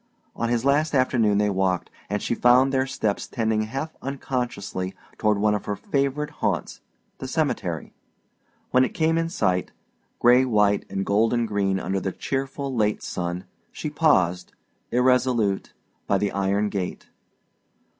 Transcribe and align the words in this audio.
On 0.35 0.49
his 0.49 0.65
last 0.65 0.95
afternoon 0.95 1.37
they 1.37 1.51
walked, 1.51 1.91
and 2.09 2.23
she 2.23 2.33
found 2.33 2.73
their 2.73 2.87
steps 2.87 3.27
tending 3.27 3.61
half 3.61 3.95
unconsciously 4.01 4.95
toward 5.19 5.37
one 5.37 5.53
of 5.53 5.65
her 5.65 5.75
favorite 5.75 6.31
haunts, 6.41 6.81
the 7.19 7.27
cemetery. 7.27 7.93
When 8.71 8.83
it 8.83 8.95
came 8.95 9.15
in 9.19 9.29
sight, 9.29 9.71
gray 10.17 10.43
white 10.43 10.85
and 10.89 11.05
golden 11.05 11.45
green 11.45 11.79
under 11.79 11.99
the 11.99 12.11
cheerful 12.11 12.75
late 12.75 13.03
sun, 13.03 13.43
she 13.71 13.91
paused, 13.91 14.53
irresolute, 14.89 15.71
by 16.07 16.17
the 16.17 16.31
iron 16.31 16.69
gate. 16.69 17.07